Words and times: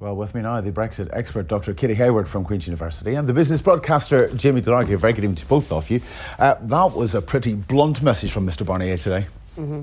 Well, 0.00 0.16
with 0.16 0.34
me 0.34 0.40
now, 0.40 0.58
the 0.62 0.72
Brexit 0.72 1.10
expert, 1.12 1.46
Dr. 1.46 1.74
Katy 1.74 1.92
Hayward 1.92 2.26
from 2.26 2.42
Queen's 2.42 2.66
University, 2.66 3.16
and 3.16 3.28
the 3.28 3.34
business 3.34 3.60
broadcaster, 3.60 4.28
Jamie 4.28 4.62
Donaghue. 4.62 4.96
Very 4.96 5.12
good 5.12 5.24
evening 5.24 5.34
to 5.34 5.46
both 5.46 5.70
of 5.74 5.90
you. 5.90 6.00
Uh, 6.38 6.54
that 6.58 6.96
was 6.96 7.14
a 7.14 7.20
pretty 7.20 7.52
blunt 7.52 8.02
message 8.02 8.32
from 8.32 8.46
Mr. 8.46 8.64
Barnier 8.64 8.96
today. 8.96 9.26
Mm-hmm. 9.58 9.82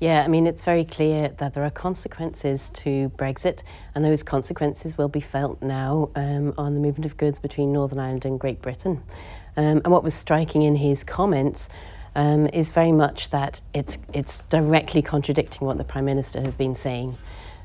Yeah, 0.00 0.22
I 0.22 0.28
mean, 0.28 0.46
it's 0.46 0.62
very 0.62 0.84
clear 0.84 1.28
that 1.38 1.54
there 1.54 1.64
are 1.64 1.70
consequences 1.70 2.68
to 2.74 3.08
Brexit, 3.16 3.62
and 3.94 4.04
those 4.04 4.22
consequences 4.22 4.98
will 4.98 5.08
be 5.08 5.20
felt 5.20 5.62
now 5.62 6.10
um, 6.14 6.52
on 6.58 6.74
the 6.74 6.80
movement 6.80 7.06
of 7.06 7.16
goods 7.16 7.38
between 7.38 7.72
Northern 7.72 8.00
Ireland 8.00 8.26
and 8.26 8.38
Great 8.38 8.60
Britain. 8.60 9.02
Um, 9.56 9.80
and 9.82 9.86
what 9.86 10.04
was 10.04 10.12
striking 10.12 10.60
in 10.60 10.76
his 10.76 11.04
comments 11.04 11.70
um, 12.14 12.44
is 12.52 12.70
very 12.70 12.92
much 12.92 13.30
that 13.30 13.62
it's, 13.72 13.96
it's 14.12 14.38
directly 14.48 15.00
contradicting 15.00 15.66
what 15.66 15.78
the 15.78 15.84
Prime 15.84 16.04
Minister 16.04 16.42
has 16.42 16.54
been 16.54 16.74
saying. 16.74 17.16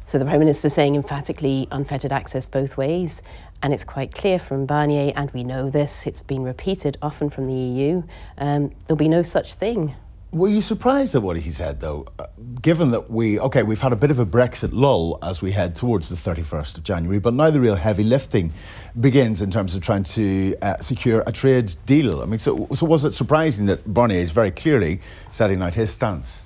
So 0.10 0.18
the 0.18 0.26
Prime 0.26 0.40
Minister 0.40 0.66
is 0.66 0.74
saying 0.74 0.96
emphatically 0.96 1.68
unfettered 1.70 2.12
access 2.12 2.48
both 2.48 2.78
ways, 2.78 3.22
and 3.62 3.72
it's 3.72 3.84
quite 3.84 4.12
clear 4.12 4.40
from 4.40 4.66
Barnier, 4.66 5.14
and 5.16 5.30
we 5.34 5.44
know 5.44 5.70
this, 5.70 6.08
it's 6.08 6.24
been 6.24 6.42
repeated 6.42 6.98
often 7.00 7.30
from 7.30 7.46
the 7.46 7.54
EU, 7.54 8.02
um, 8.40 8.72
there'll 8.88 8.98
be 8.98 9.08
no 9.08 9.22
such 9.22 9.54
thing. 9.54 9.94
Were 10.32 10.48
you 10.48 10.62
surprised 10.62 11.14
at 11.14 11.22
what 11.22 11.38
he 11.38 11.52
said, 11.52 11.80
though? 11.80 12.08
Uh, 12.18 12.26
given 12.60 12.90
that 12.90 13.12
we, 13.12 13.40
okay, 13.40 13.62
we've 13.62 13.82
had 13.82 13.94
a 13.94 13.96
bit 13.96 14.10
of 14.10 14.18
a 14.18 14.26
Brexit 14.26 14.72
lull 14.74 15.20
as 15.22 15.44
we 15.44 15.52
head 15.52 15.76
towards 15.76 16.10
the 16.10 16.16
31st 16.16 16.80
of 16.80 16.84
January, 16.84 17.20
but 17.20 17.36
now 17.36 17.52
the 17.52 17.62
real 17.62 17.76
heavy 17.76 18.04
lifting 18.04 18.52
begins 19.00 19.44
in 19.44 19.52
terms 19.52 19.76
of 19.76 19.84
trying 19.84 20.06
to 20.06 20.56
uh, 20.64 20.78
secure 20.80 21.24
a 21.28 21.32
trade 21.32 21.76
deal. 21.86 22.24
I 22.24 22.26
mean, 22.26 22.40
so, 22.40 22.68
so 22.74 22.88
was 22.88 23.06
it 23.06 23.14
surprising 23.14 23.68
that 23.68 23.94
Barnier 23.94 24.18
is 24.18 24.32
very 24.32 24.50
clearly 24.50 25.02
setting 25.30 25.62
out 25.62 25.76
his 25.76 25.92
stance? 25.92 26.44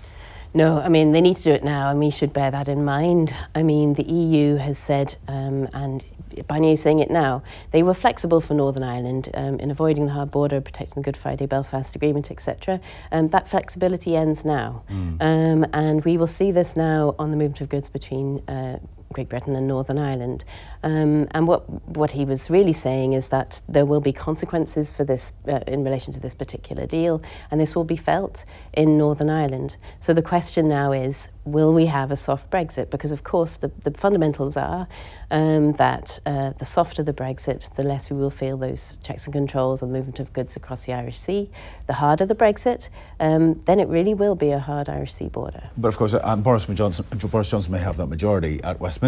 No, 0.54 0.80
I 0.80 0.90
mean, 0.90 1.14
they 1.14 1.22
need 1.22 1.38
to 1.38 1.44
do 1.44 1.52
it 1.52 1.64
now, 1.64 1.90
and 1.90 2.00
we 2.00 2.12
should 2.12 2.32
bear 2.32 2.52
that 2.52 2.68
in 2.68 2.86
mind. 2.86 3.34
I 3.56 3.64
mean, 3.64 3.96
the 3.96 4.04
EU 4.04 4.58
has 4.58 4.78
said, 4.78 5.16
um, 5.28 5.68
and 5.74 6.06
Barnier 6.48 6.74
is 6.74 6.82
saying 6.82 7.00
it 7.00 7.10
now, 7.10 7.42
they 7.72 7.82
were 7.82 7.94
flexible 7.94 8.40
for 8.40 8.54
Northern 8.54 8.84
Ireland 8.84 9.30
um, 9.34 9.60
in 9.60 9.72
avoiding 9.72 10.06
the 10.06 10.12
hard 10.12 10.30
border, 10.30 10.62
protecting 10.62 11.02
the 11.02 11.06
Good 11.06 11.18
Friday 11.18 11.48
Belfast 11.48 11.96
Agreement, 11.96 12.30
etc. 12.30 12.80
Um, 13.12 13.30
that 13.30 13.48
flexibility 13.48 14.16
ends 14.16 14.46
now. 14.46 14.84
Mm. 14.90 15.22
Um, 15.22 15.66
and 15.74 16.06
we 16.06 16.18
will 16.18 16.28
see 16.28 16.52
this 16.52 16.76
now 16.76 17.16
on 17.18 17.32
the 17.32 17.38
movement 17.38 17.62
of 17.62 17.70
goods 17.70 17.90
between 17.90 18.40
uh, 18.48 18.78
Great 19.14 19.30
Britain 19.30 19.56
and 19.56 19.68
Northern 19.68 19.98
Ireland. 19.98 20.44
Um, 20.84 21.28
and 21.32 21.48
what, 21.48 21.62
what 21.98 22.12
he 22.12 22.26
was 22.26 22.50
really 22.50 22.74
saying 22.74 23.14
is 23.14 23.30
that 23.30 23.62
there 23.70 23.86
will 23.86 24.02
be 24.02 24.12
consequences 24.12 24.92
for 24.92 25.06
this 25.06 25.34
uh, 25.48 25.60
in 25.68 25.84
relation 25.84 26.14
to 26.14 26.20
this 26.20 26.34
particular 26.34 26.86
deal, 26.86 27.22
and 27.50 27.62
this 27.62 27.76
will 27.76 27.84
be 27.84 27.96
felt 27.96 28.46
in 28.74 28.98
Northern 28.98 29.30
Ireland. 29.30 29.78
So 30.00 30.14
the 30.14 30.22
question 30.22 30.68
now 30.68 30.92
is 30.92 31.30
will 31.46 31.74
we 31.74 31.88
have 31.88 32.12
a 32.12 32.16
soft 32.16 32.50
Brexit? 32.50 32.90
Because, 32.90 33.12
of 33.12 33.24
course, 33.24 33.58
the, 33.58 33.70
the 33.84 33.92
fundamentals 33.92 34.58
are 34.58 34.88
um, 35.30 35.74
that 35.74 36.20
uh, 36.26 36.52
the 36.52 36.66
softer 36.66 37.04
the 37.04 37.14
Brexit, 37.14 37.74
the 37.76 37.84
less 37.84 38.10
we 38.10 38.18
will 38.18 38.30
feel 38.30 38.58
those 38.58 38.98
checks 39.04 39.26
and 39.26 39.34
controls 39.34 39.82
on 39.84 39.92
the 39.92 39.98
movement 39.98 40.20
of 40.20 40.32
goods 40.34 40.56
across 40.56 40.86
the 40.86 40.94
Irish 40.94 41.18
Sea. 41.18 41.50
The 41.88 41.94
harder 41.94 42.26
the 42.26 42.36
Brexit, 42.36 42.90
um, 43.20 43.60
then 43.66 43.80
it 43.80 43.88
really 43.88 44.14
will 44.14 44.36
be 44.36 44.52
a 44.52 44.60
hard 44.60 44.90
Irish 44.90 45.14
Sea 45.14 45.28
border. 45.28 45.70
But, 45.78 45.90
of 45.90 45.98
course, 45.98 46.14
uh, 46.14 46.36
Boris, 46.38 46.66
Johnson, 46.66 47.06
Boris 47.30 47.50
Johnson 47.50 47.72
may 47.72 47.80
have 47.80 47.98
that 47.98 48.08
majority 48.08 48.64
at 48.64 48.80
Westminster, 48.80 49.03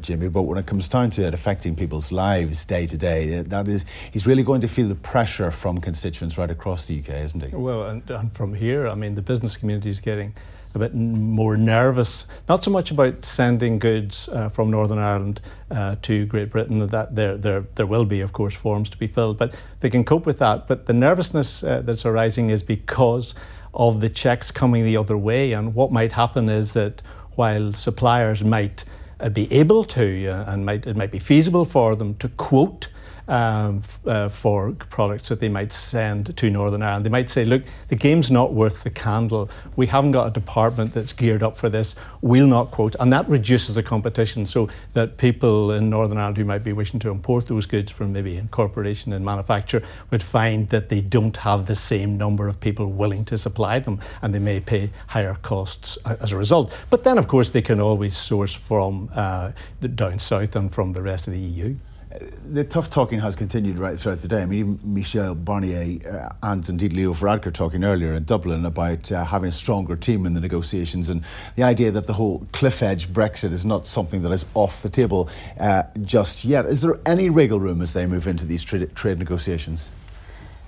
Jimmy, 0.00 0.28
but 0.28 0.42
when 0.42 0.58
it 0.58 0.66
comes 0.66 0.86
down 0.86 1.10
to 1.10 1.26
it 1.26 1.34
affecting 1.34 1.74
people's 1.74 2.12
lives 2.12 2.64
day 2.64 2.86
to 2.86 2.96
day. 2.96 3.42
That 3.42 3.66
is, 3.66 3.84
he's 4.12 4.26
really 4.26 4.44
going 4.44 4.60
to 4.60 4.68
feel 4.68 4.86
the 4.86 4.94
pressure 4.94 5.50
from 5.50 5.78
constituents 5.78 6.38
right 6.38 6.50
across 6.50 6.86
the 6.86 7.00
UK, 7.00 7.08
isn't 7.24 7.42
he? 7.42 7.56
Well, 7.56 7.86
and, 7.86 8.08
and 8.10 8.32
from 8.32 8.54
here, 8.54 8.86
I 8.86 8.94
mean, 8.94 9.16
the 9.16 9.22
business 9.22 9.56
community 9.56 9.90
is 9.90 10.00
getting 10.00 10.34
a 10.74 10.78
bit 10.78 10.94
more 10.94 11.56
nervous, 11.56 12.28
not 12.48 12.62
so 12.62 12.70
much 12.70 12.92
about 12.92 13.24
sending 13.24 13.80
goods 13.80 14.28
uh, 14.28 14.48
from 14.48 14.70
Northern 14.70 14.98
Ireland 14.98 15.40
uh, 15.70 15.96
to 16.02 16.26
Great 16.26 16.50
Britain, 16.50 16.86
that 16.86 17.16
there, 17.16 17.36
there, 17.36 17.64
there 17.74 17.86
will 17.86 18.04
be, 18.04 18.20
of 18.20 18.32
course, 18.32 18.54
forms 18.54 18.88
to 18.90 18.96
be 18.96 19.08
filled, 19.08 19.36
but 19.36 19.54
they 19.80 19.90
can 19.90 20.04
cope 20.04 20.26
with 20.26 20.38
that. 20.38 20.68
But 20.68 20.86
the 20.86 20.92
nervousness 20.92 21.64
uh, 21.64 21.82
that's 21.82 22.06
arising 22.06 22.50
is 22.50 22.62
because 22.62 23.34
of 23.74 24.00
the 24.00 24.08
checks 24.08 24.52
coming 24.52 24.84
the 24.84 24.96
other 24.96 25.16
way. 25.16 25.52
And 25.52 25.74
what 25.74 25.90
might 25.90 26.12
happen 26.12 26.48
is 26.48 26.72
that 26.74 27.02
while 27.34 27.72
suppliers 27.72 28.44
might 28.44 28.84
be 29.28 29.52
able 29.52 29.84
to, 29.84 30.28
uh, 30.28 30.52
and 30.52 30.64
might, 30.64 30.86
it 30.86 30.96
might 30.96 31.10
be 31.10 31.18
feasible 31.18 31.64
for 31.64 31.94
them 31.94 32.14
to 32.16 32.28
quote 32.28 32.88
um, 33.30 33.82
uh, 34.06 34.28
for 34.28 34.72
products 34.72 35.28
that 35.28 35.38
they 35.38 35.48
might 35.48 35.72
send 35.72 36.36
to 36.36 36.50
Northern 36.50 36.82
Ireland. 36.82 37.06
They 37.06 37.10
might 37.10 37.30
say, 37.30 37.44
look, 37.44 37.62
the 37.88 37.94
game's 37.94 38.30
not 38.30 38.52
worth 38.52 38.82
the 38.82 38.90
candle. 38.90 39.48
We 39.76 39.86
haven't 39.86 40.10
got 40.10 40.26
a 40.26 40.30
department 40.30 40.92
that's 40.92 41.12
geared 41.12 41.42
up 41.42 41.56
for 41.56 41.68
this. 41.68 41.94
We'll 42.22 42.48
not 42.48 42.72
quote. 42.72 42.96
And 42.98 43.12
that 43.12 43.28
reduces 43.28 43.76
the 43.76 43.84
competition 43.84 44.46
so 44.46 44.68
that 44.94 45.16
people 45.16 45.70
in 45.70 45.88
Northern 45.88 46.18
Ireland 46.18 46.38
who 46.38 46.44
might 46.44 46.64
be 46.64 46.72
wishing 46.72 46.98
to 47.00 47.10
import 47.10 47.46
those 47.46 47.66
goods 47.66 47.92
from 47.92 48.12
maybe 48.12 48.36
incorporation 48.36 49.12
and 49.12 49.24
manufacture 49.24 49.82
would 50.10 50.22
find 50.22 50.68
that 50.70 50.88
they 50.88 51.00
don't 51.00 51.36
have 51.36 51.66
the 51.66 51.76
same 51.76 52.18
number 52.18 52.48
of 52.48 52.58
people 52.58 52.86
willing 52.86 53.24
to 53.26 53.38
supply 53.38 53.78
them 53.78 54.00
and 54.22 54.34
they 54.34 54.40
may 54.40 54.58
pay 54.58 54.90
higher 55.06 55.36
costs 55.36 55.96
as 56.04 56.32
a 56.32 56.36
result. 56.36 56.76
But 56.90 57.04
then, 57.04 57.16
of 57.16 57.28
course, 57.28 57.50
they 57.50 57.62
can 57.62 57.80
always 57.80 58.16
source 58.16 58.52
from 58.52 59.08
uh, 59.14 59.52
down 59.94 60.18
south 60.18 60.56
and 60.56 60.74
from 60.74 60.94
the 60.94 61.02
rest 61.02 61.28
of 61.28 61.32
the 61.32 61.38
EU 61.38 61.76
the 62.44 62.64
tough 62.64 62.90
talking 62.90 63.20
has 63.20 63.36
continued 63.36 63.78
right 63.78 63.98
throughout 63.98 64.18
the 64.18 64.28
day. 64.28 64.42
I 64.42 64.46
mean, 64.46 64.80
Michel 64.82 65.34
Barnier 65.36 66.04
uh, 66.12 66.32
and 66.42 66.68
indeed 66.68 66.92
Leo 66.92 67.12
Varadkar 67.12 67.52
talking 67.52 67.84
earlier 67.84 68.14
in 68.14 68.24
Dublin 68.24 68.64
about 68.64 69.12
uh, 69.12 69.24
having 69.24 69.48
a 69.48 69.52
stronger 69.52 69.94
team 69.94 70.26
in 70.26 70.34
the 70.34 70.40
negotiations 70.40 71.08
and 71.08 71.22
the 71.54 71.62
idea 71.62 71.90
that 71.92 72.06
the 72.08 72.14
whole 72.14 72.46
cliff 72.52 72.82
edge 72.82 73.08
Brexit 73.08 73.52
is 73.52 73.64
not 73.64 73.86
something 73.86 74.22
that 74.22 74.32
is 74.32 74.44
off 74.54 74.82
the 74.82 74.88
table 74.88 75.28
uh, 75.60 75.84
just 76.02 76.44
yet. 76.44 76.66
Is 76.66 76.80
there 76.80 76.98
any 77.06 77.30
wriggle 77.30 77.60
room 77.60 77.80
as 77.80 77.92
they 77.92 78.06
move 78.06 78.26
into 78.26 78.44
these 78.44 78.64
tra- 78.64 78.86
trade 78.86 79.18
negotiations? 79.18 79.90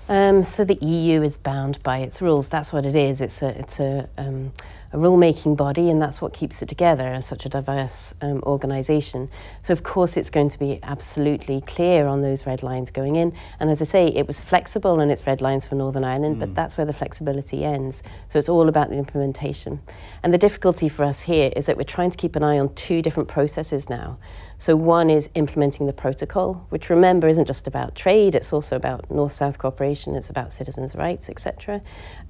Um, 0.08 0.44
so 0.44 0.64
the 0.64 0.78
EU 0.84 1.22
is 1.22 1.36
bound 1.36 1.82
by 1.82 1.98
its 1.98 2.22
rules. 2.22 2.48
That's 2.48 2.72
what 2.72 2.86
it 2.86 2.94
is. 2.94 3.20
It's 3.20 3.42
a 3.42 3.58
it's 3.58 3.80
a 3.80 4.08
um, 4.18 4.52
a 4.92 4.98
rule-making 4.98 5.54
body, 5.54 5.88
and 5.88 6.00
that's 6.00 6.20
what 6.20 6.32
keeps 6.32 6.62
it 6.62 6.68
together 6.68 7.08
as 7.08 7.26
such 7.26 7.46
a 7.46 7.48
diverse 7.48 8.14
um, 8.20 8.42
organisation. 8.42 9.30
So 9.62 9.72
of 9.72 9.82
course 9.82 10.16
it's 10.16 10.30
going 10.30 10.50
to 10.50 10.58
be 10.58 10.78
absolutely 10.82 11.62
clear 11.62 12.06
on 12.06 12.22
those 12.22 12.46
red 12.46 12.62
lines 12.62 12.90
going 12.90 13.16
in. 13.16 13.32
And 13.58 13.70
as 13.70 13.80
I 13.80 13.84
say, 13.84 14.06
it 14.06 14.26
was 14.26 14.42
flexible 14.42 15.00
in 15.00 15.10
its 15.10 15.26
red 15.26 15.40
lines 15.40 15.66
for 15.66 15.74
Northern 15.74 16.04
Ireland, 16.04 16.36
mm. 16.36 16.40
but 16.40 16.54
that's 16.54 16.76
where 16.76 16.86
the 16.86 16.92
flexibility 16.92 17.64
ends. 17.64 18.02
So 18.28 18.38
it's 18.38 18.48
all 18.48 18.68
about 18.68 18.90
the 18.90 18.98
implementation. 18.98 19.80
And 20.22 20.32
the 20.32 20.38
difficulty 20.38 20.88
for 20.88 21.04
us 21.04 21.22
here 21.22 21.52
is 21.56 21.66
that 21.66 21.76
we're 21.76 21.84
trying 21.84 22.10
to 22.10 22.18
keep 22.18 22.36
an 22.36 22.42
eye 22.42 22.58
on 22.58 22.74
two 22.74 23.02
different 23.02 23.28
processes 23.28 23.88
now. 23.88 24.18
So 24.62 24.76
one 24.76 25.10
is 25.10 25.28
implementing 25.34 25.88
the 25.88 25.92
protocol, 25.92 26.66
which 26.68 26.88
remember 26.88 27.26
isn't 27.26 27.46
just 27.46 27.66
about 27.66 27.96
trade, 27.96 28.36
it's 28.36 28.52
also 28.52 28.76
about 28.76 29.10
North-South 29.10 29.58
cooperation, 29.58 30.14
it's 30.14 30.30
about 30.30 30.52
citizens' 30.52 30.94
rights, 30.94 31.28
etc. 31.28 31.80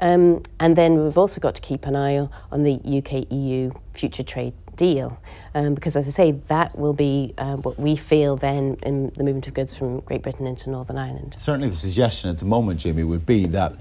Um, 0.00 0.42
and 0.58 0.74
then 0.74 1.04
we've 1.04 1.18
also 1.18 1.42
got 1.42 1.54
to 1.56 1.60
keep 1.60 1.84
an 1.84 1.94
eye 1.94 2.26
on 2.50 2.62
the 2.62 2.80
UK-EU 2.82 3.72
future 3.92 4.22
trade 4.22 4.54
deal. 4.76 5.20
Um, 5.54 5.74
because, 5.74 5.94
as 5.94 6.08
I 6.08 6.10
say, 6.10 6.30
that 6.30 6.78
will 6.78 6.94
be 6.94 7.34
uh, 7.36 7.56
what 7.56 7.78
we 7.78 7.96
feel 7.96 8.36
then 8.36 8.78
in 8.82 9.12
the 9.14 9.24
movement 9.24 9.48
of 9.48 9.52
goods 9.52 9.76
from 9.76 10.00
Great 10.00 10.22
Britain 10.22 10.46
into 10.46 10.70
Northern 10.70 10.96
Ireland. 10.96 11.34
Certainly, 11.36 11.68
the 11.68 11.76
suggestion 11.76 12.30
at 12.30 12.38
the 12.38 12.46
moment, 12.46 12.80
Jamie, 12.80 13.04
would 13.04 13.26
be 13.26 13.44
that 13.48 13.74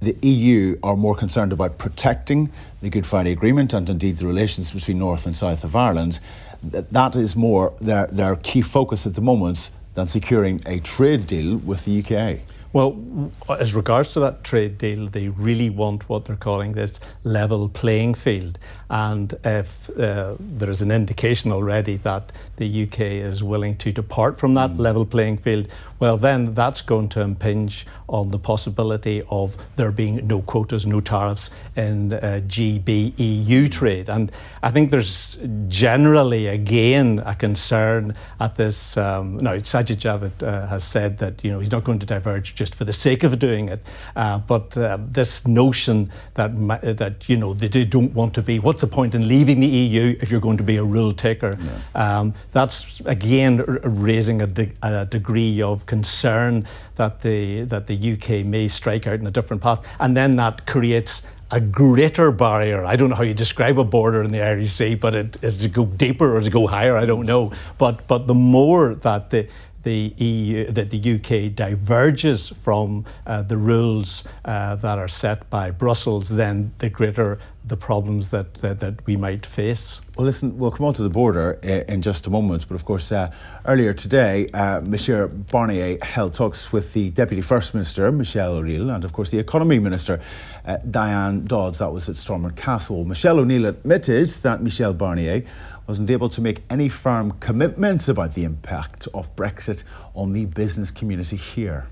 the 0.00 0.16
EU 0.22 0.78
are 0.82 0.96
more 0.96 1.14
concerned 1.14 1.52
about 1.52 1.78
protecting 1.78 2.50
the 2.80 2.90
Good 2.90 3.06
Friday 3.06 3.32
Agreement 3.32 3.74
and 3.74 3.88
indeed 3.90 4.18
the 4.18 4.26
relations 4.26 4.70
between 4.70 4.98
North 4.98 5.26
and 5.26 5.36
South 5.36 5.64
of 5.64 5.74
Ireland 5.74 6.20
that 6.62 7.16
is 7.16 7.36
more 7.36 7.72
their, 7.80 8.06
their 8.08 8.36
key 8.36 8.62
focus 8.62 9.06
at 9.06 9.14
the 9.14 9.20
moment 9.20 9.70
than 9.94 10.08
securing 10.08 10.60
a 10.66 10.80
trade 10.80 11.26
deal 11.26 11.56
with 11.58 11.84
the 11.84 12.00
UK. 12.00 12.40
Well, 12.72 13.32
as 13.48 13.74
regards 13.74 14.12
to 14.12 14.20
that 14.20 14.44
trade 14.44 14.76
deal, 14.76 15.06
they 15.06 15.28
really 15.28 15.70
want 15.70 16.08
what 16.08 16.26
they're 16.26 16.36
calling 16.36 16.72
this 16.72 17.00
level 17.24 17.68
playing 17.68 18.14
field. 18.14 18.58
And 18.90 19.34
if 19.44 19.90
uh, 19.98 20.36
there 20.38 20.70
is 20.70 20.82
an 20.82 20.90
indication 20.90 21.50
already 21.52 21.96
that 21.98 22.32
the 22.56 22.84
UK 22.84 23.00
is 23.00 23.42
willing 23.42 23.76
to 23.78 23.92
depart 23.92 24.38
from 24.38 24.54
that 24.54 24.70
mm. 24.70 24.78
level 24.78 25.04
playing 25.04 25.38
field, 25.38 25.68
well, 25.98 26.16
then 26.16 26.54
that's 26.54 26.80
going 26.80 27.08
to 27.10 27.20
impinge 27.20 27.86
on 28.08 28.30
the 28.30 28.38
possibility 28.38 29.22
of 29.30 29.56
there 29.76 29.90
being 29.90 30.26
no 30.26 30.42
quotas, 30.42 30.86
no 30.86 31.00
tariffs 31.00 31.50
in 31.76 32.12
uh, 32.12 32.40
GB 32.46 33.14
EU 33.18 33.68
trade. 33.68 34.08
And 34.08 34.30
I 34.62 34.70
think 34.70 34.90
there's 34.90 35.38
generally, 35.66 36.46
again, 36.46 37.22
a 37.26 37.34
concern 37.34 38.14
at 38.40 38.56
this. 38.56 38.96
Um, 38.96 39.38
now, 39.38 39.54
Sajid 39.54 39.96
Javid 39.96 40.46
uh, 40.46 40.66
has 40.68 40.84
said 40.84 41.18
that 41.18 41.42
you 41.44 41.50
know 41.50 41.58
he's 41.58 41.72
not 41.72 41.84
going 41.84 41.98
to 41.98 42.06
diverge 42.06 42.54
just 42.58 42.74
for 42.74 42.84
the 42.84 42.92
sake 42.92 43.22
of 43.22 43.38
doing 43.38 43.68
it, 43.68 43.80
uh, 44.16 44.38
but 44.38 44.76
uh, 44.76 44.98
this 45.00 45.46
notion 45.46 46.10
that 46.34 46.50
that 46.98 47.28
you 47.28 47.36
know 47.36 47.54
they 47.54 47.84
don't 47.84 48.12
want 48.12 48.34
to 48.34 48.42
be. 48.42 48.58
What's 48.58 48.80
the 48.80 48.88
point 48.88 49.14
in 49.14 49.28
leaving 49.28 49.60
the 49.60 49.66
EU 49.66 50.16
if 50.20 50.30
you're 50.30 50.40
going 50.40 50.58
to 50.58 50.64
be 50.64 50.76
a 50.76 50.84
rule 50.84 51.12
taker? 51.12 51.56
Yeah. 51.56 52.18
Um, 52.18 52.34
that's 52.52 53.00
again 53.04 53.64
raising 53.84 54.42
a, 54.42 54.46
de- 54.46 54.72
a 54.82 55.06
degree 55.06 55.62
of 55.62 55.86
concern 55.86 56.66
that 56.96 57.20
the 57.20 57.62
that 57.62 57.86
the 57.86 58.12
UK 58.12 58.44
may 58.44 58.66
strike 58.68 59.06
out 59.06 59.20
in 59.20 59.26
a 59.26 59.30
different 59.30 59.62
path, 59.62 59.86
and 60.00 60.16
then 60.16 60.36
that 60.36 60.66
creates 60.66 61.22
a 61.50 61.60
greater 61.60 62.30
barrier. 62.30 62.84
I 62.84 62.96
don't 62.96 63.08
know 63.08 63.16
how 63.16 63.22
you 63.22 63.32
describe 63.32 63.78
a 63.78 63.84
border 63.84 64.22
in 64.22 64.32
the 64.32 64.42
Irish 64.42 64.70
Sea, 64.70 64.94
but 64.94 65.14
it 65.14 65.38
is 65.42 65.56
to 65.58 65.68
go 65.68 65.86
deeper 65.86 66.36
or 66.36 66.40
to 66.40 66.50
go 66.50 66.66
higher. 66.66 66.96
I 66.96 67.06
don't 67.06 67.24
know. 67.24 67.52
But 67.78 68.06
but 68.06 68.26
the 68.26 68.34
more 68.34 68.94
that 68.96 69.30
the 69.30 69.48
the 69.82 70.14
EU, 70.16 70.66
that 70.66 70.90
the 70.90 71.14
UK 71.14 71.54
diverges 71.54 72.50
from 72.50 73.04
uh, 73.26 73.42
the 73.42 73.56
rules 73.56 74.24
uh, 74.44 74.76
that 74.76 74.98
are 74.98 75.08
set 75.08 75.48
by 75.50 75.70
Brussels, 75.70 76.28
then 76.28 76.72
the 76.78 76.90
greater 76.90 77.38
the 77.68 77.76
problems 77.76 78.30
that, 78.30 78.54
that, 78.54 78.80
that, 78.80 79.06
we 79.06 79.16
might 79.16 79.44
face. 79.44 80.00
Well, 80.16 80.24
listen, 80.24 80.58
we'll 80.58 80.70
come 80.70 80.86
on 80.86 80.94
to 80.94 81.02
the 81.02 81.10
border 81.10 81.58
uh, 81.62 81.92
in 81.92 82.02
just 82.02 82.26
a 82.26 82.30
moment, 82.30 82.66
but 82.66 82.74
of 82.74 82.84
course, 82.84 83.12
uh, 83.12 83.30
earlier 83.66 83.92
today, 83.92 84.48
uh, 84.54 84.80
Monsieur 84.80 85.28
Barnier 85.28 86.02
held 86.02 86.34
talks 86.34 86.72
with 86.72 86.94
the 86.94 87.10
Deputy 87.10 87.42
First 87.42 87.74
Minister, 87.74 88.10
Michelle 88.10 88.54
O'Neill, 88.54 88.90
and 88.90 89.04
of 89.04 89.12
course, 89.12 89.30
the 89.30 89.38
Economy 89.38 89.78
Minister, 89.78 90.20
uh, 90.64 90.78
Diane 90.90 91.44
Dodds. 91.44 91.78
That 91.78 91.92
was 91.92 92.08
at 92.08 92.16
Stormont 92.16 92.56
Castle. 92.56 93.04
Michelle 93.04 93.38
O'Neill 93.38 93.66
admitted 93.66 94.28
that 94.28 94.62
Michel 94.62 94.94
Barnier 94.94 95.44
wasn't 95.88 96.10
able 96.10 96.28
to 96.28 96.42
make 96.42 96.62
any 96.68 96.86
firm 96.88 97.32
commitments 97.40 98.10
about 98.10 98.34
the 98.34 98.44
impact 98.44 99.08
of 99.14 99.34
Brexit 99.34 99.84
on 100.14 100.34
the 100.34 100.44
business 100.44 100.90
community 100.90 101.36
here. 101.36 101.86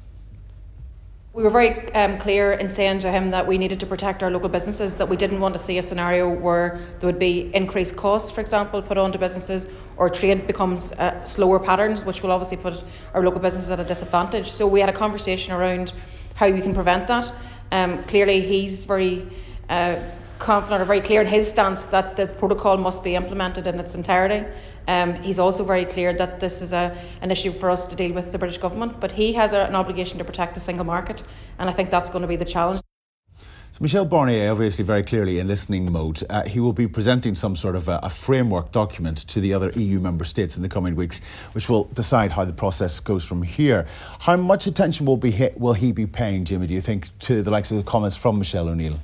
We 1.33 1.43
were 1.43 1.51
very 1.51 1.93
um, 1.95 2.19
clear 2.19 2.53
in 2.53 2.69
saying 2.69 2.99
to 3.01 3.11
him 3.11 3.31
that 3.31 3.47
we 3.47 3.57
needed 3.57 3.81
to 3.81 3.87
protect 3.87 4.23
our 4.23 4.31
local 4.31 4.51
businesses, 4.51 4.95
that 4.95 5.09
we 5.09 5.17
didn't 5.17 5.41
want 5.41 5.55
to 5.55 5.59
see 5.59 5.79
a 5.79 5.83
scenario 5.83 6.29
where 6.29 6.79
there 6.99 7.09
would 7.09 7.19
be 7.19 7.51
increased 7.55 7.97
costs, 7.97 8.31
for 8.31 8.43
example, 8.43 8.83
put 8.83 8.99
onto 8.99 9.19
businesses, 9.19 9.67
or 9.97 10.11
trade 10.11 10.47
becomes 10.47 10.93
uh, 10.93 11.25
slower 11.25 11.59
patterns, 11.59 12.05
which 12.05 12.23
will 12.23 12.33
obviously 12.33 12.57
put 12.59 12.85
our 13.15 13.23
local 13.23 13.41
businesses 13.41 13.71
at 13.71 13.81
a 13.81 13.85
disadvantage. 13.85 14.51
So 14.51 14.67
we 14.67 14.81
had 14.81 14.89
a 14.91 14.95
conversation 14.95 15.55
around 15.55 15.95
how 16.35 16.51
we 16.51 16.61
can 16.61 16.75
prevent 16.75 17.07
that. 17.09 17.33
Um, 17.73 18.03
clearly, 18.05 18.41
he's 18.41 18.85
very 18.85 19.27
uh, 19.69 20.01
confident 20.39 20.83
or 20.83 20.85
very 20.85 21.01
clear 21.01 21.21
in 21.21 21.27
his 21.27 21.49
stance 21.49 21.85
that 21.85 22.17
the 22.17 22.27
protocol 22.27 22.77
must 22.77 23.03
be 23.03 23.15
implemented 23.15 23.67
in 23.67 23.79
its 23.79 23.95
entirety. 23.95 24.47
Um, 24.89 25.15
he's 25.15 25.39
also 25.39 25.65
very 25.65 25.85
clear 25.85 26.15
that 26.15 26.41
this 26.41 26.63
is 26.63 26.73
a, 26.73 26.97
an 27.21 27.31
issue 27.31 27.53
for 27.53 27.71
us 27.71 27.87
to 27.87 27.97
deal 27.97 28.13
with 28.13 28.33
the 28.33 28.39
British 28.39 28.59
government, 28.59 29.01
but 29.01 29.13
he 29.13 29.33
has 29.33 29.53
a, 29.53 29.63
an 29.63 29.75
obligation 29.75 30.19
to 30.19 30.25
protect 30.25 30.55
the 30.55 30.61
single 30.61 30.85
market, 30.85 31.23
and 31.59 31.69
I 31.69 31.73
think 31.73 31.91
that's 31.91 32.11
going 32.11 32.23
to 32.23 32.29
be 32.29 32.37
the 32.37 32.45
challenge. 32.45 32.81
So 33.77 33.83
Michel 33.83 34.07
Barnier, 34.07 34.51
obviously 34.51 34.87
very 34.87 35.03
clearly 35.03 35.39
in 35.39 35.49
listening 35.49 35.93
mode, 35.93 36.23
uh, 36.31 36.45
he 36.45 36.61
will 36.61 36.73
be 36.73 36.87
presenting 36.87 37.35
some 37.35 37.55
sort 37.55 37.77
of 37.77 37.89
a, 37.89 38.01
a, 38.03 38.09
framework 38.09 38.73
document 38.73 39.19
to 39.19 39.39
the 39.39 39.53
other 39.53 39.71
EU 39.73 40.01
member 40.01 40.25
states 40.25 40.57
in 40.57 40.63
the 40.63 40.69
coming 40.71 40.97
weeks, 40.97 41.21
which 41.53 41.69
will 41.69 41.85
decide 41.93 42.33
how 42.33 42.47
the 42.47 42.55
process 42.55 43.01
goes 43.01 43.23
from 43.23 43.43
here. 43.43 43.87
How 44.21 44.37
much 44.37 44.67
attention 44.67 45.05
will, 45.05 45.19
be, 45.19 45.31
hit, 45.31 45.61
will 45.61 45.75
he 45.75 45.93
be 45.93 46.07
paying, 46.07 46.47
Jimmy, 46.47 46.69
do 46.69 46.73
you 46.73 46.81
think, 46.81 47.11
to 47.19 47.43
the 47.43 47.51
likes 47.51 47.71
of 47.71 47.77
the 47.77 47.83
comments 47.83 48.17
from 48.17 48.39
Michelle 48.39 48.69
O'Neill? 48.69 48.99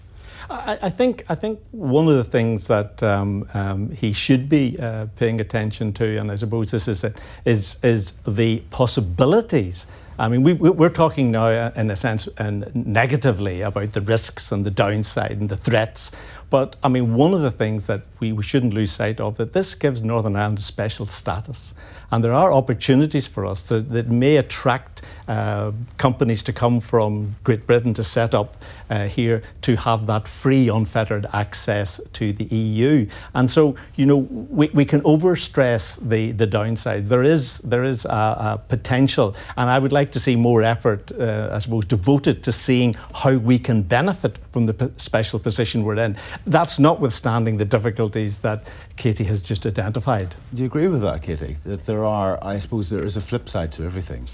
I, 0.52 0.90
think 0.90 1.24
I 1.28 1.34
think 1.34 1.60
one 1.70 2.08
of 2.08 2.16
the 2.16 2.24
things 2.24 2.66
that 2.68 3.02
um, 3.02 3.48
um, 3.54 3.90
he 3.90 4.12
should 4.12 4.48
be 4.48 4.78
uh, 4.78 5.06
paying 5.16 5.40
attention 5.40 5.92
to, 5.94 6.18
and 6.18 6.30
I 6.30 6.36
suppose 6.36 6.70
this 6.70 6.88
is 6.88 7.04
it, 7.04 7.18
is 7.44 7.78
is 7.82 8.12
the 8.26 8.60
possibilities. 8.70 9.86
I 10.18 10.28
mean, 10.28 10.42
we, 10.42 10.52
we're 10.52 10.90
talking 10.90 11.30
now, 11.30 11.46
uh, 11.46 11.72
in 11.74 11.90
a 11.90 11.96
sense, 11.96 12.28
and 12.36 12.70
negatively 12.74 13.62
about 13.62 13.92
the 13.92 14.02
risks 14.02 14.52
and 14.52 14.64
the 14.64 14.70
downside 14.70 15.32
and 15.32 15.48
the 15.48 15.56
threats. 15.56 16.12
But 16.52 16.76
I 16.82 16.88
mean, 16.88 17.14
one 17.14 17.32
of 17.32 17.40
the 17.40 17.50
things 17.50 17.86
that 17.86 18.02
we, 18.20 18.32
we 18.32 18.42
shouldn't 18.42 18.74
lose 18.74 18.92
sight 18.92 19.20
of 19.20 19.38
that 19.38 19.54
this 19.54 19.74
gives 19.74 20.02
Northern 20.02 20.36
Ireland 20.36 20.58
a 20.58 20.62
special 20.62 21.06
status, 21.06 21.72
and 22.10 22.22
there 22.22 22.34
are 22.34 22.52
opportunities 22.52 23.26
for 23.26 23.46
us 23.46 23.62
that, 23.68 24.08
may 24.08 24.36
attract 24.36 25.00
uh, 25.28 25.72
companies 25.96 26.42
to 26.42 26.52
come 26.52 26.78
from 26.78 27.34
Great 27.42 27.66
Britain 27.66 27.94
to 27.94 28.04
set 28.04 28.34
up 28.34 28.58
uh, 28.90 29.06
here 29.08 29.42
to 29.62 29.76
have 29.76 30.06
that 30.06 30.28
free, 30.28 30.68
unfettered 30.68 31.24
access 31.32 31.98
to 32.12 32.34
the 32.34 32.44
EU. 32.54 33.06
And 33.32 33.50
so, 33.50 33.76
you 33.96 34.04
know, 34.04 34.18
we, 34.18 34.68
we 34.74 34.84
can 34.84 35.00
overstress 35.02 35.98
the, 36.06 36.32
the 36.32 36.46
downside. 36.46 37.06
There 37.06 37.22
is, 37.22 37.58
there 37.58 37.84
is 37.84 38.04
a, 38.04 38.08
a 38.10 38.60
potential, 38.68 39.34
and 39.56 39.70
I 39.70 39.78
would 39.78 39.92
like 39.92 40.12
to 40.12 40.20
see 40.20 40.36
more 40.36 40.62
effort, 40.62 41.10
uh, 41.12 41.48
I 41.50 41.58
suppose, 41.60 41.86
devoted 41.86 42.42
to 42.42 42.52
seeing 42.52 42.94
how 43.14 43.36
we 43.36 43.58
can 43.58 43.82
benefit 43.82 44.36
from 44.52 44.66
the 44.66 44.90
special 44.98 45.38
position 45.38 45.82
we're 45.82 45.96
in. 45.96 46.18
That's 46.46 46.78
notwithstanding 46.78 47.58
the 47.58 47.64
difficulties 47.64 48.40
that 48.40 48.66
Katy 48.96 49.24
has 49.24 49.40
just 49.40 49.64
identified. 49.64 50.34
Do 50.52 50.62
you 50.62 50.66
agree 50.66 50.88
with 50.88 51.02
that, 51.02 51.22
Katy? 51.22 51.56
That 51.64 51.86
there 51.86 52.04
are, 52.04 52.38
I 52.42 52.58
suppose, 52.58 52.90
there 52.90 53.04
is 53.04 53.16
a 53.16 53.20
flip 53.20 53.48
side 53.48 53.72
to 53.72 53.84
everything. 53.84 54.26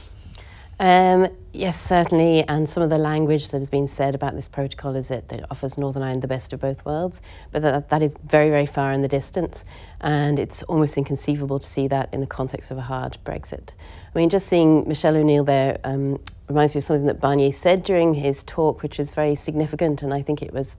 Um, 0.81 1.28
yes, 1.52 1.81
certainly. 1.81 2.44
And 2.44 2.69
some 2.69 2.82
of 2.82 2.90
the 2.90 2.99
language 2.99 3.50
that 3.50 3.58
has 3.58 3.69
been 3.69 3.88
said 3.88 4.14
about 4.14 4.34
this 4.34 4.49
protocol 4.49 4.94
is 4.94 5.08
that 5.08 5.31
it 5.32 5.44
offers 5.50 5.76
Northern 5.76 6.02
Ireland 6.02 6.22
the 6.22 6.28
best 6.28 6.52
of 6.52 6.60
both 6.60 6.84
worlds, 6.84 7.20
but 7.50 7.62
that, 7.62 7.88
that 7.90 8.02
is 8.02 8.14
very, 8.25 8.49
very 8.49 8.66
far 8.66 8.93
in 8.93 9.02
the 9.02 9.08
distance. 9.08 9.64
And 10.00 10.38
it's 10.38 10.62
almost 10.64 10.96
inconceivable 10.96 11.58
to 11.58 11.66
see 11.66 11.88
that 11.88 12.08
in 12.12 12.20
the 12.20 12.26
context 12.26 12.70
of 12.70 12.78
a 12.78 12.82
hard 12.82 13.19
Brexit. 13.25 13.70
I 14.14 14.19
mean, 14.19 14.28
just 14.28 14.46
seeing 14.46 14.87
Michelle 14.87 15.16
O'Neill 15.16 15.44
there 15.44 15.78
um, 15.84 16.20
reminds 16.49 16.75
me 16.75 16.79
of 16.79 16.85
something 16.85 17.06
that 17.06 17.21
Barnier 17.21 17.53
said 17.53 17.83
during 17.83 18.15
his 18.15 18.43
talk, 18.43 18.83
which 18.83 18.99
was 18.99 19.12
very 19.12 19.35
significant. 19.35 20.03
And 20.03 20.15
I 20.15 20.23
think 20.23 20.43
it 20.43 20.53
was 20.53 20.79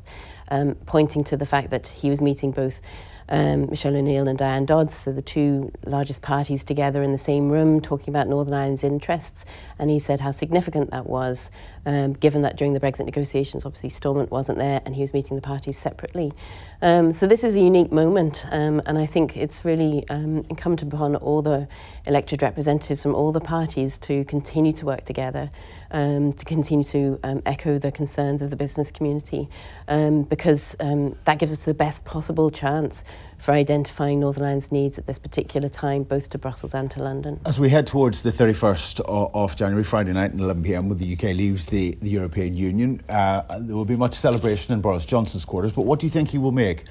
um, 0.50 0.76
pointing 0.86 1.24
to 1.26 1.38
the 1.38 1.46
fact 1.46 1.70
that 1.70 1.88
he 1.88 2.10
was 2.10 2.22
meeting 2.22 2.52
both 2.52 2.82
um, 3.30 3.70
Michelle 3.70 3.96
O'Neill 3.96 4.28
and 4.28 4.38
Diane 4.38 4.66
Dodds, 4.66 4.96
so 4.96 5.12
the 5.12 5.22
two 5.22 5.72
largest 5.86 6.22
parties 6.22 6.64
together 6.64 7.04
in 7.04 7.12
the 7.12 7.18
same 7.18 7.50
room 7.50 7.80
talking 7.80 8.10
about 8.10 8.28
Northern 8.28 8.54
Ireland's 8.54 8.84
interests. 8.84 9.46
And 9.78 9.90
he 9.90 10.00
said 10.00 10.20
how 10.20 10.32
significant 10.32 10.92
that 10.92 11.08
was, 11.08 11.52
um, 11.86 12.14
given 12.14 12.42
that 12.42 12.58
during 12.58 12.74
the 12.74 12.80
Brexit 12.80 13.06
negotiations, 13.06 13.66
obviously 13.66 13.90
Stormont 13.90 14.32
wasn't 14.32 14.58
there 14.58 14.82
and 14.86 14.96
he 14.96 15.02
was 15.02 15.14
meeting 15.14 15.36
the 15.36 15.42
parties 15.42 15.78
separately. 15.78 16.34
Um, 16.82 17.14
so 17.14 17.28
this 17.28 17.44
is 17.44 17.56
a 17.56 17.60
unique 17.60 17.92
moment, 17.92 18.46
um, 18.52 18.82
and 18.86 18.98
I 18.98 19.06
think 19.06 19.38
it's 19.38 19.66
really 19.66 20.08
um, 20.10 20.46
incumbent 20.50 20.94
upon 20.94 21.16
all 21.16 21.42
the 21.42 21.68
elected 22.06 22.42
representatives 22.42 23.04
from 23.04 23.16
all 23.16 23.32
the 23.32 23.42
parties 23.42 23.98
to 24.00 24.24
continue 24.26 24.72
to 24.74 24.86
work 24.86 25.06
together, 25.06 25.50
um, 25.92 26.34
to 26.34 26.46
continue 26.46 26.84
to 26.86 27.20
um, 27.24 27.42
echo 27.46 27.80
the 27.80 27.92
concerns 27.92 28.42
of 28.42 28.50
the 28.50 28.56
business 28.56 28.92
community, 28.92 29.50
um, 29.88 30.24
because 30.24 30.76
um, 30.80 31.16
that 31.26 31.40
gives 31.40 31.52
us 31.52 31.66
the 31.66 31.74
best 31.74 32.06
possible 32.06 32.50
chance 32.50 33.04
for 33.38 33.54
identifying 33.54 34.20
Northern 34.20 34.44
Ireland's 34.44 34.72
needs 34.72 34.98
at 35.00 35.08
this 35.08 35.18
particular 35.18 35.70
time, 35.70 36.04
both 36.04 36.30
to 36.32 36.38
Brussels 36.38 36.74
and 36.74 36.92
to 36.92 37.02
London. 37.02 37.40
As 37.46 37.60
we 37.60 37.70
head 37.70 37.88
towards 37.88 38.22
the 38.22 38.32
31st 38.32 39.02
of 39.06 39.56
January, 39.56 39.84
Friday 39.84 40.12
night 40.12 40.34
at 40.34 40.40
11 40.40 40.64
pm, 40.64 40.90
when 40.90 40.98
the 40.98 41.14
UK 41.14 41.36
leaves 41.36 41.68
the, 41.68 41.92
the 42.02 42.10
European 42.10 42.56
Union, 42.56 43.02
uh, 43.08 43.42
there 43.60 43.76
will 43.76 43.86
be 43.86 43.96
much 43.96 44.14
celebration 44.14 44.74
in 44.74 44.82
Boris 44.82 45.06
Johnson's 45.06 45.46
quarters. 45.46 45.72
But 45.72 45.84
what 45.84 46.00
do 46.00 46.06
you 46.06 46.12
think 46.12 46.30
he 46.30 46.38
will 46.38 46.52
make 46.52 46.84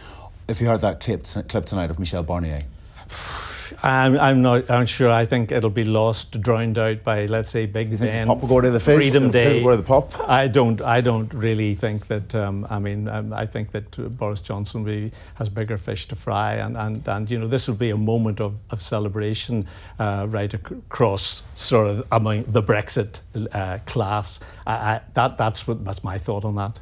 if 0.49 0.61
you 0.61 0.67
heard 0.67 0.81
that 0.81 1.01
clip, 1.01 1.25
clip 1.25 1.67
tonight 1.67 1.91
of 1.91 1.99
Michel 1.99 2.25
Barnier? 2.25 2.63
I'm, 3.83 4.19
I'm 4.19 4.43
not 4.43 4.71
I'm 4.71 4.87
sure. 4.87 5.11
I 5.11 5.27
think 5.27 5.53
it'll 5.53 5.71
be 5.71 5.85
lost, 5.85 6.41
drowned 6.41 6.79
out 6.79 7.05
by, 7.05 7.27
let's 7.27 7.51
say, 7.51 7.67
Big 7.67 7.91
you 7.91 7.99
Ben. 7.99 8.27
The 8.27 8.35
pop 8.35 8.43
will 8.43 8.49
go 8.49 8.61
to 8.61 8.71
the 8.71 8.81
face, 8.81 8.97
Freedom 8.97 9.31
Day. 9.31 9.63
Go 9.63 9.71
to 9.71 9.77
the 9.77 9.83
pop. 9.83 10.29
I 10.29 10.49
don't. 10.49 10.81
I 10.83 11.01
don't 11.01 11.33
really 11.33 11.75
think 11.75 12.07
that. 12.09 12.35
Um, 12.35 12.67
I 12.71 12.79
mean, 12.79 13.09
um, 13.09 13.33
I 13.33 13.47
think 13.47 13.71
that 13.73 14.17
Boris 14.17 14.41
Johnson 14.41 14.85
be, 14.85 15.13
has 15.35 15.49
bigger 15.49 15.79
fish 15.79 16.09
to 16.09 16.17
fry, 16.17 16.55
and, 16.55 16.77
and, 16.77 17.07
and 17.07 17.31
you 17.31 17.39
know 17.39 17.49
this 17.49 17.69
will 17.69 17.75
be 17.75 17.91
a 17.91 17.97
moment 17.97 18.41
of, 18.41 18.55
of 18.71 18.83
celebration 18.83 19.67
uh, 19.99 20.27
right 20.29 20.53
across 20.53 21.43
sort 21.55 21.89
of 21.89 22.07
among 22.13 22.45
the 22.45 22.63
Brexit 22.63 23.21
uh, 23.53 23.79
class. 23.87 24.41
I, 24.67 24.73
I, 24.73 25.01
that 25.15 25.39
that's 25.39 25.67
what 25.67 25.85
that's 25.85 26.05
my 26.05 26.19
thought 26.19 26.45
on 26.45 26.57
that. 26.57 26.81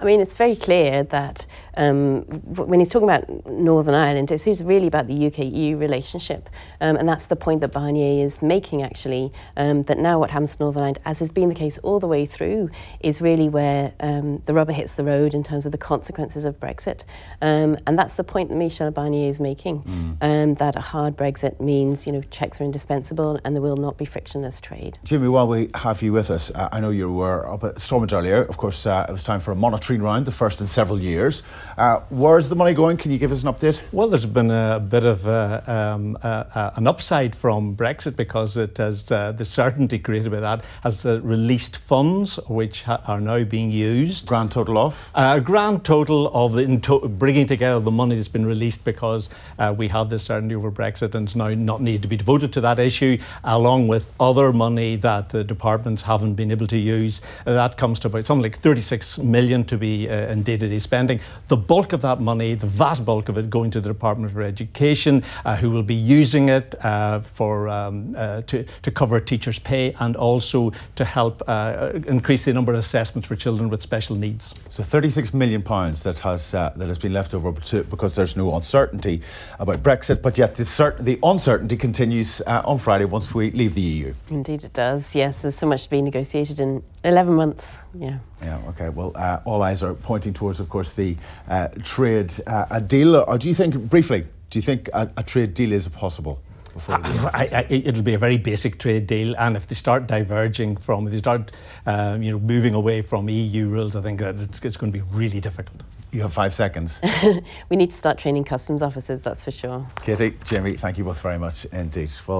I 0.00 0.04
mean, 0.04 0.20
it's 0.20 0.34
very 0.34 0.54
clear 0.54 1.02
that 1.02 1.46
um, 1.76 2.22
when 2.22 2.78
he's 2.78 2.90
talking 2.90 3.08
about 3.08 3.46
Northern 3.46 3.94
Ireland, 3.94 4.30
it's 4.30 4.46
really 4.62 4.86
about 4.86 5.06
the 5.08 5.26
UK-EU 5.26 5.76
relationship. 5.76 6.48
Um, 6.80 6.96
and 6.96 7.08
that's 7.08 7.26
the 7.26 7.36
point 7.36 7.60
that 7.62 7.72
Barnier 7.72 8.24
is 8.24 8.40
making, 8.40 8.82
actually, 8.82 9.32
um, 9.56 9.82
that 9.84 9.98
now 9.98 10.18
what 10.18 10.30
happens 10.30 10.56
to 10.56 10.62
Northern 10.62 10.82
Ireland, 10.82 11.00
as 11.04 11.18
has 11.18 11.30
been 11.30 11.48
the 11.48 11.54
case 11.54 11.78
all 11.78 11.98
the 11.98 12.06
way 12.06 12.26
through, 12.26 12.70
is 13.00 13.20
really 13.20 13.48
where 13.48 13.92
um, 14.00 14.38
the 14.46 14.54
rubber 14.54 14.72
hits 14.72 14.94
the 14.94 15.04
road 15.04 15.34
in 15.34 15.42
terms 15.42 15.66
of 15.66 15.72
the 15.72 15.78
consequences 15.78 16.44
of 16.44 16.60
Brexit. 16.60 17.02
Um, 17.42 17.76
and 17.86 17.98
that's 17.98 18.14
the 18.14 18.24
point 18.24 18.50
that 18.50 18.56
Michel 18.56 18.90
Barnier 18.92 19.28
is 19.28 19.40
making, 19.40 19.82
mm. 19.82 20.08
Um, 20.20 20.54
that 20.54 20.74
a 20.74 20.80
hard 20.80 21.16
Brexit 21.16 21.60
means, 21.60 22.06
you 22.06 22.12
know, 22.12 22.22
checks 22.22 22.60
are 22.60 22.64
indispensable 22.64 23.38
and 23.44 23.54
there 23.54 23.62
will 23.62 23.76
not 23.76 23.96
be 23.96 24.04
frictionless 24.04 24.60
trade. 24.60 24.98
Jimmy, 25.04 25.28
while 25.28 25.46
we 25.46 25.70
have 25.74 26.02
you 26.02 26.12
with 26.12 26.30
us, 26.30 26.50
uh, 26.54 26.68
I 26.72 26.80
know 26.80 26.90
you 26.90 27.12
were 27.12 27.48
up 27.48 27.64
at 27.64 27.80
Stormont 27.80 28.12
earlier. 28.12 28.42
Of 28.42 28.56
course, 28.56 28.86
uh, 28.86 29.06
it 29.08 29.12
was 29.12 29.22
time 29.22 29.40
for 29.40 29.52
a 29.52 29.56
monitoring 29.88 30.02
round, 30.02 30.26
the 30.26 30.32
first 30.32 30.60
in 30.60 30.66
several 30.66 31.00
years. 31.00 31.42
Uh, 31.78 32.00
where's 32.10 32.48
the 32.48 32.56
money 32.56 32.74
going? 32.74 32.96
Can 32.96 33.10
you 33.10 33.18
give 33.18 33.32
us 33.32 33.42
an 33.42 33.52
update? 33.52 33.80
Well, 33.92 34.08
there's 34.08 34.26
been 34.26 34.50
a 34.50 34.80
bit 34.80 35.04
of 35.04 35.26
uh, 35.26 35.62
um, 35.66 36.18
uh, 36.22 36.44
uh, 36.54 36.70
an 36.76 36.86
upside 36.86 37.34
from 37.34 37.74
Brexit 37.74 38.16
because 38.16 38.56
it 38.56 38.76
has 38.76 39.10
uh, 39.10 39.32
the 39.32 39.44
certainty 39.44 39.98
created 39.98 40.30
by 40.30 40.40
that 40.40 40.64
has 40.82 41.04
released 41.04 41.78
funds 41.78 42.38
which 42.48 42.86
are 42.86 43.20
now 43.20 43.44
being 43.44 43.72
used. 43.72 44.26
Grand 44.26 44.50
total 44.50 44.76
of? 44.76 45.10
A 45.14 45.40
grand 45.40 45.84
total 45.84 46.28
of 46.34 46.52
the, 46.52 46.78
to- 46.80 47.08
bringing 47.08 47.46
together 47.46 47.80
the 47.80 47.90
money 47.90 48.16
that's 48.16 48.28
been 48.28 48.46
released 48.46 48.84
because 48.84 49.30
we 49.76 49.88
have 49.88 50.10
this 50.10 50.22
certainty 50.22 50.54
over 50.54 50.70
Brexit 50.70 51.14
and 51.14 51.28
it's 51.28 51.36
now 51.36 51.54
not 51.54 51.80
needed 51.80 52.02
to 52.02 52.08
be 52.08 52.16
devoted 52.16 52.52
to 52.52 52.60
that 52.60 52.78
issue, 52.78 53.18
along 53.44 53.88
with 53.88 54.12
other 54.20 54.52
money 54.52 54.96
that 54.96 55.30
the 55.30 55.44
departments 55.44 56.02
haven't 56.02 56.34
been 56.34 56.50
able 56.50 56.66
to 56.66 56.78
use. 56.78 57.22
that 57.44 57.76
comes 57.76 57.98
to 58.00 58.08
about 58.08 58.26
something 58.26 58.42
like 58.42 58.58
36 58.58 59.18
million 59.18 59.64
to 59.64 59.77
to 59.77 59.77
be 59.78 60.08
uh, 60.08 60.32
in 60.32 60.42
day-to-day 60.42 60.78
spending. 60.78 61.20
The 61.48 61.56
bulk 61.56 61.92
of 61.92 62.02
that 62.02 62.20
money, 62.20 62.54
the 62.54 62.66
vast 62.66 63.04
bulk 63.04 63.28
of 63.28 63.38
it, 63.38 63.50
going 63.50 63.70
to 63.72 63.80
the 63.80 63.88
Department 63.88 64.32
for 64.32 64.42
Education, 64.42 65.24
uh, 65.44 65.56
who 65.56 65.70
will 65.70 65.82
be 65.82 65.94
using 65.94 66.48
it 66.48 66.74
uh, 66.84 67.20
for 67.20 67.68
um, 67.68 68.14
uh, 68.16 68.42
to, 68.42 68.64
to 68.82 68.90
cover 68.90 69.20
teachers' 69.20 69.58
pay 69.58 69.94
and 70.00 70.16
also 70.16 70.72
to 70.96 71.04
help 71.04 71.42
uh, 71.48 71.92
increase 72.06 72.44
the 72.44 72.52
number 72.52 72.72
of 72.72 72.78
assessments 72.78 73.28
for 73.28 73.36
children 73.36 73.70
with 73.70 73.82
special 73.82 74.16
needs. 74.16 74.54
So 74.68 74.82
36 74.82 75.34
million 75.34 75.62
pounds 75.62 76.02
that 76.02 76.18
has 76.20 76.54
uh, 76.54 76.72
that 76.76 76.88
has 76.88 76.98
been 76.98 77.12
left 77.12 77.34
over 77.34 77.52
to, 77.52 77.84
because 77.84 78.14
there's 78.14 78.36
no 78.36 78.54
uncertainty 78.54 79.22
about 79.58 79.82
Brexit, 79.82 80.22
but 80.22 80.38
yet 80.38 80.54
the, 80.54 80.64
cert- 80.64 80.98
the 80.98 81.18
uncertainty 81.22 81.76
continues 81.76 82.40
uh, 82.46 82.62
on 82.64 82.78
Friday 82.78 83.04
once 83.04 83.34
we 83.34 83.50
leave 83.50 83.74
the 83.74 83.80
EU. 83.80 84.14
Indeed, 84.30 84.64
it 84.64 84.72
does. 84.72 85.14
Yes, 85.14 85.42
there's 85.42 85.56
so 85.56 85.66
much 85.66 85.84
to 85.84 85.90
be 85.90 86.02
negotiated 86.02 86.60
in 86.60 86.82
11 87.04 87.34
months. 87.34 87.78
Yeah. 87.94 88.18
Yeah. 88.42 88.60
Okay. 88.68 88.88
Well, 88.88 89.12
uh, 89.14 89.40
all 89.44 89.62
eyes 89.62 89.82
are 89.82 89.94
pointing 89.94 90.32
towards, 90.32 90.60
of 90.60 90.68
course, 90.68 90.94
the 90.94 91.16
uh, 91.48 91.68
trade 91.82 92.32
uh, 92.46 92.66
a 92.70 92.80
deal. 92.80 93.16
Or 93.16 93.38
do 93.38 93.48
you 93.48 93.54
think, 93.54 93.74
briefly, 93.88 94.26
do 94.50 94.58
you 94.58 94.62
think 94.62 94.88
a, 94.92 95.10
a 95.16 95.22
trade 95.22 95.54
deal 95.54 95.72
is 95.72 95.88
possible? 95.88 96.42
before 96.78 96.94
I, 97.34 97.48
I, 97.52 97.66
it'll 97.68 98.02
be 98.02 98.14
a 98.14 98.18
very 98.18 98.38
basic 98.38 98.78
trade 98.78 99.06
deal, 99.06 99.34
and 99.36 99.56
if 99.56 99.66
they 99.66 99.74
start 99.74 100.06
diverging 100.06 100.76
from, 100.76 101.06
if 101.06 101.12
they 101.12 101.18
start, 101.18 101.52
um, 101.86 102.22
you 102.22 102.30
know, 102.30 102.38
moving 102.38 102.74
away 102.74 103.02
from 103.02 103.28
EU 103.28 103.68
rules, 103.68 103.96
I 103.96 104.02
think 104.02 104.20
that 104.20 104.40
it's, 104.40 104.60
it's 104.64 104.76
going 104.76 104.92
to 104.92 104.98
be 104.98 105.04
really 105.12 105.40
difficult. 105.40 105.82
You 106.10 106.22
have 106.22 106.32
five 106.32 106.54
seconds. 106.54 107.02
we 107.68 107.76
need 107.76 107.90
to 107.90 107.96
start 107.96 108.16
training 108.16 108.44
customs 108.44 108.82
officers, 108.82 109.22
that's 109.22 109.42
for 109.42 109.50
sure. 109.50 109.86
Katy, 110.02 110.36
Jamie, 110.44 110.72
thank 110.74 110.96
you 110.96 111.04
both 111.04 111.20
very 111.20 111.38
much 111.38 111.66
indeed. 111.66 112.10
Well, 112.26 112.36